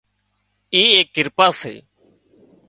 [0.73, 1.73] اي ايڪ ڪرپا سي